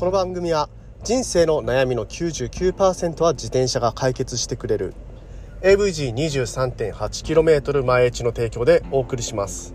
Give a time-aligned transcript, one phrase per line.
[0.00, 0.70] この番組は
[1.04, 4.94] 人生の悩みの99%は自転車が解決してくれる。
[5.60, 9.74] AVG23.8km 前地の提供でお送りします。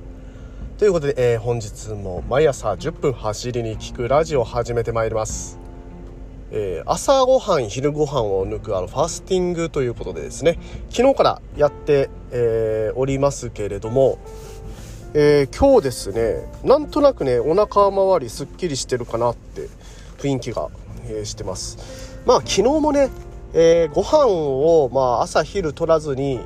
[0.79, 5.59] ということで、えー、本日も毎朝10分走りに聞くラジオを始めてまいります、
[6.49, 10.57] えー、朝ごはん昼ごはんを抜くあのファスティングということでですね。
[10.89, 14.17] 昨日からやって、えー、おりますけれども
[15.17, 19.69] えー、今日ですねなんとなくねお腹周りすっきりしてるかなって
[20.17, 20.69] 雰囲気が、
[21.05, 22.19] えー、してます。
[22.25, 23.09] まあ昨日もね、
[23.53, 26.39] えー、ご飯をまあ朝昼取らずに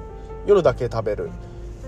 [0.46, 1.30] 夜だけ食べる。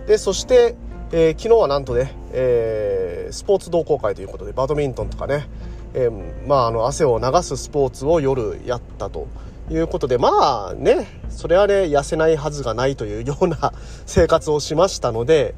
[0.07, 0.75] でそして、
[1.11, 5.47] えー、昨日はなんとね、えー、スポーツ同好会ということでバドミントンとかね、
[5.93, 9.27] えー、まああの汗を流すスポーツを夜やったと
[9.69, 13.73] いうことでまあねそれはね痩せないはずがないというような
[14.05, 15.53] 生活をしましたので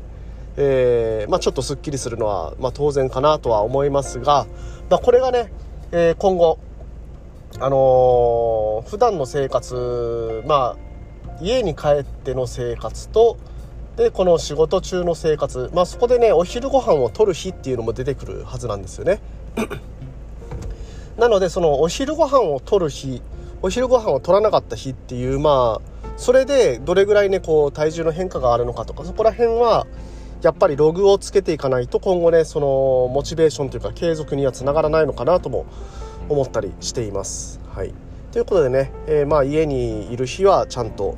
[0.56, 4.46] えー、まあ、ちょっとすっきりするのは、まあ、当然かなとは思いますが、
[4.88, 5.52] まあ、これがね、
[5.96, 6.58] えー、今後、
[7.60, 10.78] あのー、普段の生活、まあ、
[11.40, 13.38] 家に帰っての生活と
[13.96, 19.20] でこの仕事中の生活、まあ、そこでねお昼ご飯を取る日っていうのも出てくるはずなんですよね。
[21.16, 23.22] なのでそのお昼ご飯を取る日
[23.62, 29.86] お昼ご飯を取らなかった日っていうまあそれでどれぐらいねこう体重の変化があるのかとかそこら辺は
[30.44, 35.66] やっぱりログをつけていかないと今後ねそのモチベーションというか継続にはつながらないのかなとも
[36.28, 37.62] 思ったりしています。
[37.74, 37.94] はい、
[38.34, 41.18] ということでね、えー、まあ家にいる日はちゃんと、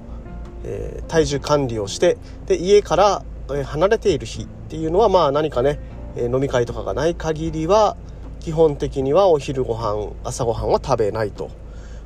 [0.63, 3.25] えー、体重管理をしてで家から
[3.65, 5.79] 離れている日っていうのはまあ何かね、
[6.15, 7.97] 飲み会とかがない限りは
[8.39, 11.49] 基本的にはお昼ご飯朝ごはんは食べないと。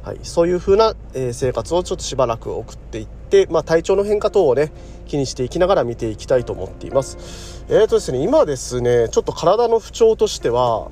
[0.04, 4.72] はい、そういう風な、え、生活をちょっとしばらく送っていって、まあ、体調の変化等をね
[5.08, 7.66] 気にしていきながら見ていきたいと思っています。
[7.70, 10.90] えーとですね今ですねちょっと体の不調としては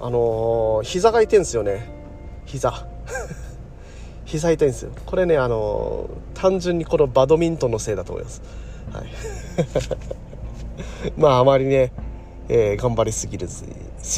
[0.00, 1.88] あのー、膝が痛いんですよね。
[2.44, 2.86] 膝。
[4.26, 4.90] 膝痛いんですよ。
[5.06, 8.42] これねあのー、単純にこのバドミントンのせいだと思います。
[8.92, 9.06] はい。
[11.16, 11.92] まああまりね
[12.54, 13.64] えー、頑張りすぎるす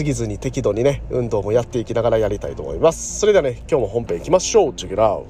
[0.03, 3.21] ぎずに適度にね運動もやっていきながらやりたいと思います。
[3.21, 4.73] それではね今日も本編いきましょう。
[4.73, 5.25] Check it out.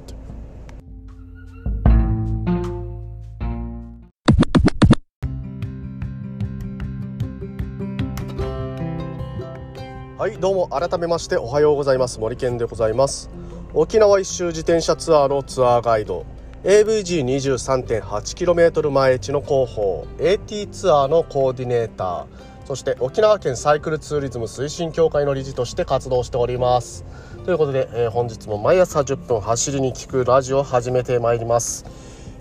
[10.16, 12.19] はいどうも改めましておはようございます。
[12.19, 13.28] 森健でございます。
[13.75, 16.25] 沖縄一周自転車ツアーのツアーガイド。
[16.62, 20.06] AVG23.8km 前地の広報。
[20.19, 22.53] AT ツアーのコーディネーター。
[22.64, 27.04] そして沖縄県サイクルツーリズム推進協会の理事として活動しております。
[27.44, 31.84] ということで、えー、本日も毎朝10分走りに聞くラジオを始めてまいります、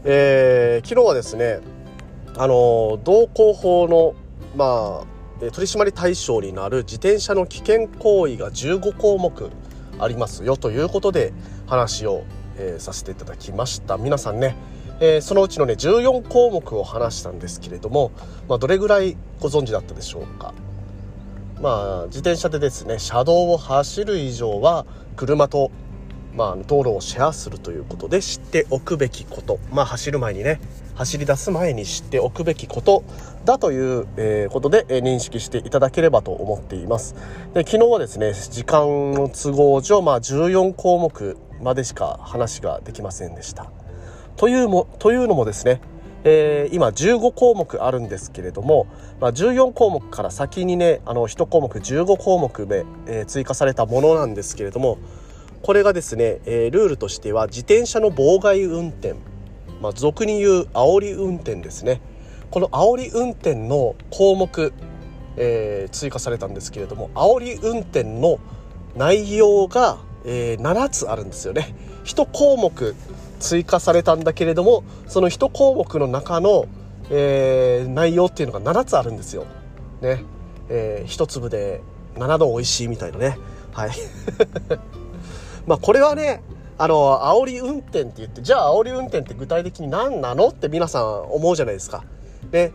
[0.06, 1.60] えー、昨日はですね
[2.38, 4.16] あの道交法の
[4.56, 9.52] まあ取締り対象になる自転車の危険行為が15項目
[10.00, 11.34] ありますよということで
[11.68, 12.24] 話を、
[12.58, 13.98] えー、させていただきました。
[13.98, 14.56] 皆さんね
[15.06, 18.14] えー、そのうちのね14項目を話したんですけれども、
[18.48, 20.54] まあ、どれぐらいご存知だったでしょうか。
[21.62, 24.86] まあ自転車でですね車道を走る以上は
[25.18, 25.72] 車と、
[26.36, 29.60] まあ、道路をシェアするということで知っておくべきこと。
[29.74, 30.62] まあ走る前にね
[30.96, 33.04] 走り出す前に知っておくべきこと。
[33.44, 37.14] だという、え、ことで、え、認識していただければと思っています。
[37.54, 43.83] で昨日はですね時間の都合上、まあ、14項目までしか話ができませんでした。
[44.38, 45.82] というもというのもですね、
[46.24, 48.88] えー、今15項目あるんですけれども、
[49.20, 54.98] まあ、14項目から先にねあの1項目15項目目、えー、追加されたものなんですけれども
[55.62, 59.16] これがですね、えー、ルールとしては自転車の妨害運転、
[59.82, 62.02] まあ、俗に言う煽り運転ですね
[62.52, 64.74] この煽り運転の項目、
[65.38, 68.40] えー、追加されたんですけれども煽り運転の
[68.96, 71.74] 内容が、えー、7つあるんですよね。
[72.04, 72.96] 1項目
[73.44, 76.66] 追加されたんだけれどもその1項目の中の、
[77.12, 79.46] えー、内容っていうのが7つあるんですよ。
[80.02, 80.24] ね。
[80.70, 81.82] えー、1粒で
[82.16, 83.38] 7度美味しいみたいなね。
[83.74, 83.92] はい。
[85.68, 86.42] まあこれはね
[86.78, 90.48] あの煽り運転って言ってじゃあ煽り運転って具体的に何なの？
[90.48, 92.06] って皆さん思うじゃないですか。
[92.52, 92.72] ね。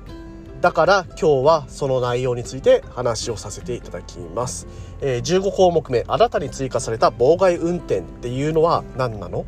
[0.61, 4.67] だから今日はその内容について話をさせていただきます。
[5.01, 9.47] えー、15項目目新たに追加された妨害運転っていうのは何なの？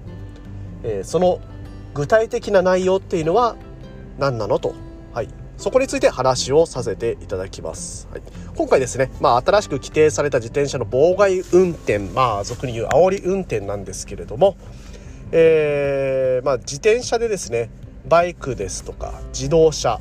[0.83, 1.41] えー、その
[1.95, 3.57] 具体的な内容っていうのは
[4.19, 4.75] 何なのと、
[5.13, 8.09] はい、そこについて話をさせていただきます。
[8.11, 8.23] はい、
[8.57, 14.57] 今回ですね、まあ、新しく規定された自転車の妨害運転、まあ、俗に言う煽り運転なんですけれども、
[15.33, 17.71] えー、まあ、自転車でですね、
[18.09, 20.01] バイクですとか自動車、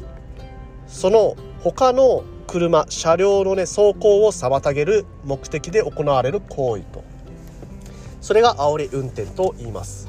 [0.87, 7.03] その他の車、車両のね、走行を妨げる目的で行われる行為と。
[8.21, 10.08] それが煽り運転と言います。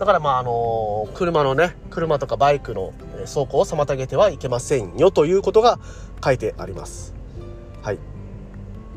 [0.00, 2.94] だからまああの車のね車とかバイクの
[3.26, 5.78] 走行を妨げてはいけませんよということが
[6.24, 7.14] 書いてあります。
[7.82, 7.98] はい。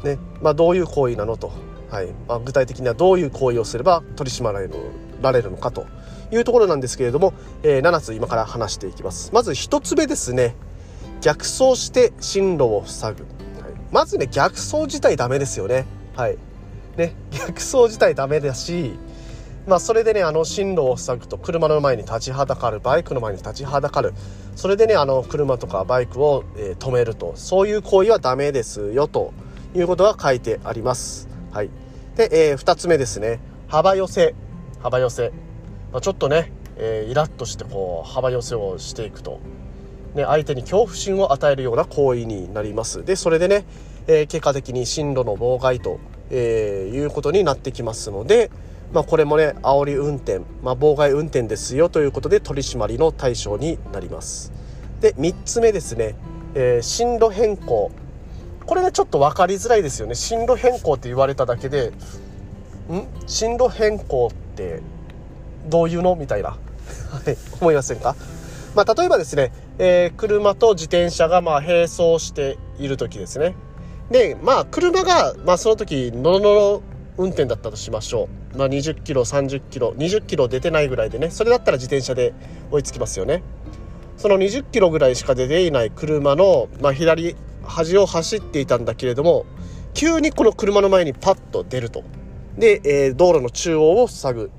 [0.05, 0.17] ね。
[0.41, 1.51] まあどういう行為なのと。
[1.91, 2.07] はい。
[2.25, 5.85] まあ、具体的にはどういう行為をすれば取り締まられるのかと
[6.31, 7.33] いうところなんですけれども、
[7.63, 9.29] えー、7つ今から話していきます。
[9.33, 10.55] まず1つ目ですね。
[11.19, 13.23] 逆走して進路を塞ぐ、
[13.61, 15.85] はい、まずね逆走自体ダメですよね。
[16.15, 16.37] はい。
[16.95, 17.13] ね。
[17.31, 18.97] 逆走自体ダメだし
[19.67, 24.13] まあそれでねあの進路を塞ぐと車の前に立ちはだかるバイクの前に立ちはだかる。
[24.55, 27.33] それでねあの車とかバイクを、えー、止めると。
[27.35, 29.33] そういう行為はダメですよと
[29.73, 31.27] いうことが書いてあります。
[31.51, 31.69] はい。
[32.15, 33.39] で、えー、2つ目ですね。
[33.67, 34.35] 幅寄せ。
[34.83, 35.31] 幅寄せ、
[35.93, 39.39] まあ、ちょっとね、えー、イラッとしてこう幅寄せをしていくと、
[40.13, 43.05] ね、相手に恐怖心を与えるような行為になります。
[43.05, 43.65] でそれでね、
[44.07, 45.99] えー、結果的に進路の妨害と、
[46.29, 48.49] えいうことになってきますので、
[48.93, 54.51] まあ、これもね煽り運転、まあ、妨害運転ですよということで取り締まりの対象になります。
[55.01, 56.15] で3つ目ですね、
[56.55, 57.91] え進路変更。
[58.65, 60.15] これねちょっと分かりづらいですよね。
[60.15, 61.91] 進路変更って言われただけで
[62.89, 63.07] ん？
[63.27, 64.81] 進路変更って
[65.67, 66.15] どういうの？
[66.15, 66.49] みたいな。
[67.11, 68.15] はい思いませんか？
[68.75, 73.55] まあ、例えばですね、えー、車と自転車がまあ並走している時ですね。
[74.11, 76.81] でまあ車が、まあ、その時ノロノロ
[77.17, 82.33] 運転だったとしましょう、まあ、20キロ30キロ20キロ出てないぐらいでねそれだったら自転車で
[82.71, 83.43] 追いつきますよね。
[84.17, 89.45] その20キロぐらいしか出ていない車の、まあ、左端を走っていたんだけれども
[89.93, 92.03] 急にこの車の前にパッと出ると。
[92.57, 94.51] で、えー、道路の中央を塞ぐ。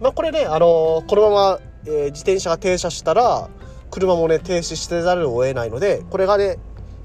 [0.00, 3.48] まあこれね、あのー、このまま、えー、自転車が停車したら
[3.90, 6.58] 車もね停止してざるを得ないのでこれがね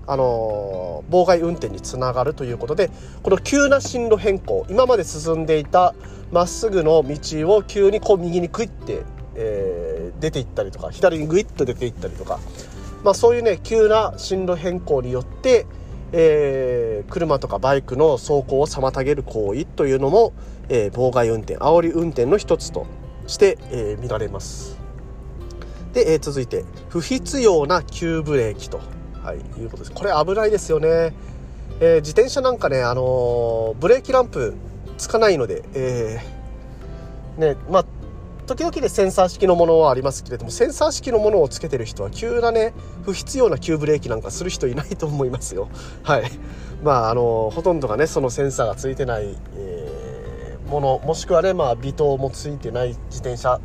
[0.07, 2.89] あの、妨害運転につながるということで
[3.21, 5.93] この急な進路変更今まで進んでいた
[6.31, 9.03] まっすぐの道を急にこう右にクイッて、
[9.35, 12.39] えー、出ていったりとか左にグイッと出ていったりとか
[13.05, 15.67] まあ、そういうね急な進路変更によって、
[16.11, 20.33] えー、車とかバイクの走行を妨げる行為というのも、
[20.69, 22.87] えー、妨害運転煽り運転の一つと
[23.27, 24.79] して、え、見られます。
[25.93, 28.79] で、え、続いて不必要な急ブレーキと、
[29.25, 29.91] はい、いうことです。
[29.91, 31.13] これ危ないですよね。
[31.79, 34.53] えー、自転車なんかね、あのー、ブレーキランプ
[34.97, 37.85] つかないので、えー、ねまあ、
[38.45, 42.73] 時々でセンサー式のものはありますけれどもセンサー式のものをつけてる人は急なね
[43.03, 45.67] 不必要な急ブレーキなんかする人いないと思いますよ
[46.03, 46.31] はい
[46.83, 53.59] まああのほとんどがねそのセンサーがついてない、えー、ものもしくはねまあ微灯もついてない自転車、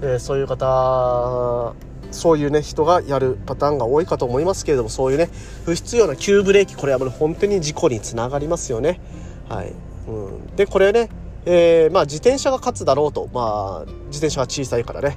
[0.00, 1.74] えー、そういう方
[2.10, 5.28] そういうね人がやるパターンが多いかと思いますけれどもそういうね
[5.64, 9.00] 不必要な急ブレーキこれはもう本当に事故につながりますよね。
[9.48, 9.72] はい、
[10.08, 11.08] うん、でこれね
[11.46, 15.16] えー、まあ、自転車が勝つだろうと、まあ、自転車は小さいからね、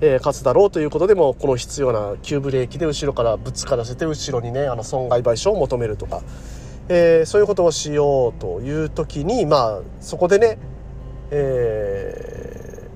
[0.00, 6.22] えー、勝つだろうということでもこの必要な急ブレーキで後ろからぶつからせて後ろにねあの損害賠償を求めるとか、
[6.88, 10.58] えー、そういうことをしようという時に、まあ、そこでね、
[11.30, 12.88] え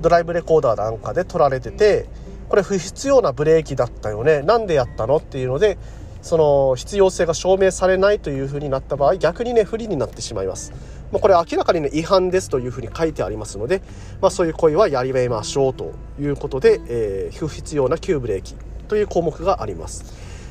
[0.00, 2.06] ドライブレコーダーなんかで撮られてて
[2.48, 5.78] これ不必要なブレーキだったよねなんでやったのっていうので
[6.22, 10.72] その必要性が証明されないというふうになった場合逆にね不利になってしまいます。
[11.10, 13.82] まあ、これ明らかにね違反ですというふうに書いてありますので、
[14.22, 18.54] まあ、そういう行為はやりましょうということで、えー、不必要な急ブレーキ
[18.88, 20.04] という項目があります。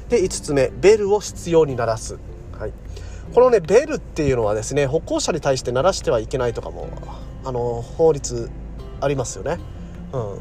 [0.09, 2.19] で5つ目ベルを必要に鳴らす。
[2.59, 2.73] はい、
[3.33, 6.89] このねベルっていうのはですね歩行者に対して鳴らしてはいけないとかも
[7.43, 8.49] あの法律
[8.99, 9.57] ありますよね。
[10.13, 10.39] うん、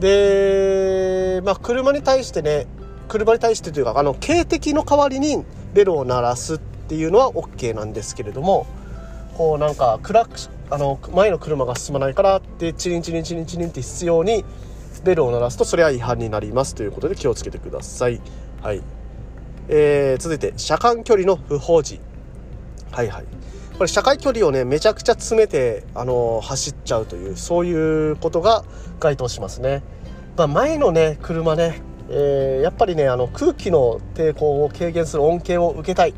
[0.00, 2.66] で、まあ、車に対してね
[3.08, 8.66] 車に対してというかあの警笛の代わりにベルを鳴らすっていうのは OK なんですけれども
[9.36, 14.44] こうなんかクラックあの前の車が進まないからってチリンチリンチリンチリンって必要に
[15.04, 18.20] ベルを鳴らすとそれは違反になりますということで気をつけてください。
[18.62, 18.82] はい。
[19.68, 22.00] えー、続いて車間距離の不法時
[22.92, 23.39] はいはい。
[23.80, 28.62] これ社会距離をねめちゃくちゃ詰めて、あの、走っちゃうというそういうことが
[28.98, 29.82] 該当しますね。
[30.36, 36.12] まあ、前のね車ね、えー、やっぱりねあの空気の抵抗を軽減する恩恵を受けたい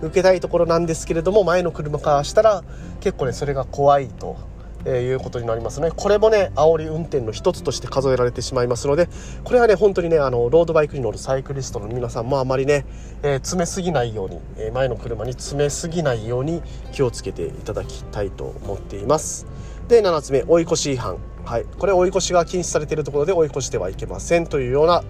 [0.00, 2.64] 受けたいところなんですけれども前の車からしたら
[3.02, 4.38] 結構ねそれが怖いと。
[4.84, 5.90] えー、いうことになりますね。
[5.94, 9.08] これもね煽り運転の一つとして数えられてしまいますので
[9.44, 12.84] これはね本当にねあのロードバイクに乗るサイクリストの皆さんもあまりね、
[13.22, 16.62] えー、詰めすぎないように、えー、前の車に詰めすぎないように
[16.92, 19.46] 気をつけていただきたいと思っています。
[19.88, 21.18] で7つ目追い越し違反。
[21.44, 21.64] はい。
[21.78, 25.02] これ追い越しが禁止されているところで追い越してはいけませんというような、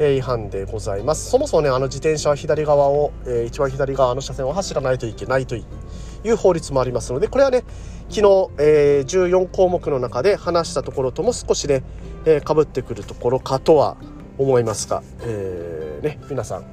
[0.00, 1.30] え違反でございます。
[1.30, 5.64] そもそもねあの自転車は左側を、えー、一番左側の車線を走らないといけないという
[6.24, 7.64] いう法律もありますのでこれはね
[8.08, 11.82] 昨日、えー、14項目の中で話したところとも少しね
[12.44, 13.96] かぶ、えー、ってくるところかとは
[14.38, 16.64] 思いますが、えー、ね、皆さん、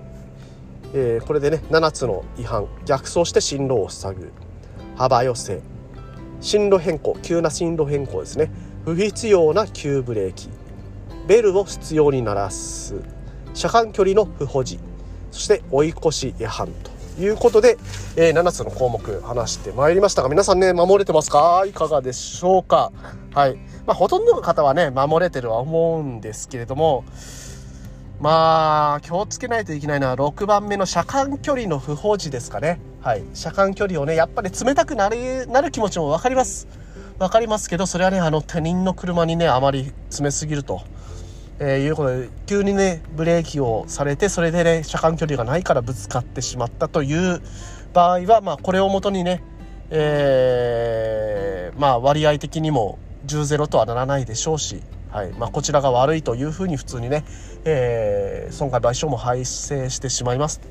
[0.94, 2.68] えー、これでね7つの違反。
[2.86, 4.32] 逆走して進路を塞ぐ。
[4.96, 5.62] 幅寄せ。
[6.42, 7.18] 進路変更。
[7.22, 8.52] 急な進路変更ですね。
[8.86, 10.50] 不必要な急ブレーキ。
[11.28, 12.96] ベルを必要に鳴らす。
[13.54, 14.80] 車間距離の不保持。
[15.32, 16.95] そして追い越し違反と。
[17.20, 17.78] いうことで、
[18.16, 21.64] えー、7つの項目話してまいりましたが皆さんね守れてますか？
[21.68, 22.92] いかがでしょうか？
[23.34, 23.56] はい。
[23.86, 27.06] まあほとんどの方はね守れてるは思うんですけれども
[28.20, 32.80] まあ気をつけないといけないのは6番目の車間距離の不保持ですかね。
[33.02, 33.24] はい。
[33.34, 36.68] 車間距離をねやっぱり冷たくなるなる気持ちも分かります。
[37.18, 40.82] 分かりますけどそれはねあの他人の車にねあまり詰めすぎると
[41.60, 47.42] えー、いうことで急にねブレーキをされてそれでね車間距離がないからぶつかってしまったという
[47.94, 49.42] 場合は、まあ、これをもとにね、
[49.90, 57.24] えー、まあ、割合的にも10ゼロとはならないでしょうし、はいまあ、こちらが悪いというふうに普通にね、
[57.64, 60.62] えー、損害賠償も発生してしまいます。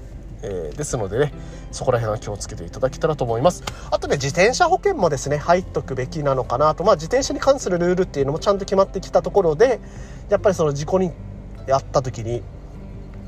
[0.44, 1.32] えー、ですのでね
[1.72, 9.80] そこら辺は気をつけていただけたらと思いますあとね自転車保険もですね入っとくべきなのかなとまあ自転車に関するルールっていうのもちゃんと決まってきたところで
[10.28, 11.10] やっぱりその事故に
[11.70, 12.42] あった時に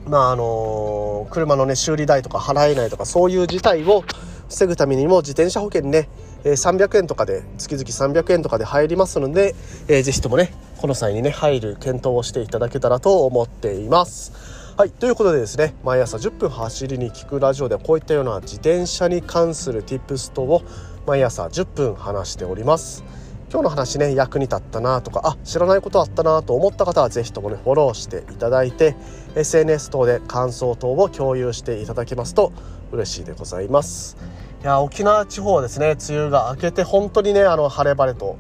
[0.06, 4.04] まああのー、車のね修理代とか払えないとかそういう事態を
[4.48, 6.08] 防ぐためにも自転車保険ね
[6.44, 9.56] 300円とかで月々300円とかで入りますので、
[9.88, 14.65] えー、ぜひともねこの際にね入る検討をしていただけたらと思っています。
[14.76, 20.62] はいということでですね毎朝10分走りに聞くラジオでこういったような自転車に関する Tips 等を
[21.06, 23.02] 毎朝10分話しております。
[23.50, 28.96] 今日の話ね役に立ったなとかあ知らないことあったなと思った方は是非ともねフォローしていただいて
[29.34, 32.52] SNS 等で感想等を共有していただけますと
[32.92, 34.18] 嬉しいでございます。
[34.62, 38.36] いや沖縄地方はですね梅雨が明けて本当にねあの晴れ晴れと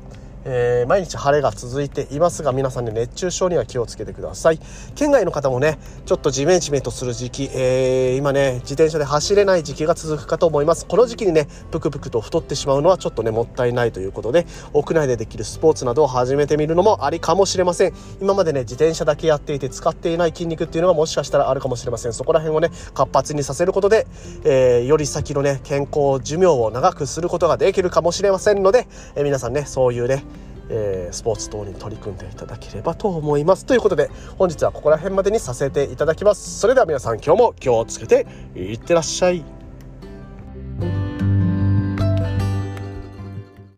[0.48, 4.60] えー、毎日晴れが続いていますが皆さんね熱中症には気をつけてください。
[4.94, 10.86] 県外の方もねちょっとジメジメとする時期、えー、今ね自転車で走れない時期が続くかと思います。
[10.86, 17.92] この時期にねぷくぷくと太ってしまうのはちょっとねもったいないということで屋内でできるスポーツなどを始めてみるのもありかもしれません。
[18.20, 22.12] 今までね自転車だけやっていて使っていない筋肉っていうのがもしかしたらあるかもしれません。
[22.12, 24.06] そこら辺をね活発にさせることで、
[24.44, 28.86] えー、より先のね健康寿命を長くすることができるかもしれませんので、
[29.16, 30.24] え皆さんねそういうね
[30.68, 33.66] えー、スポーツ等に取り組んでいただければと思います。
[33.66, 36.58] ということで本日はここら辺までにさせていただきます。
[36.58, 39.55] それでは皆さん今日も気をつけていってらっしゃい。